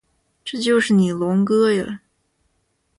[0.43, 2.01] 这就是你龙哥呀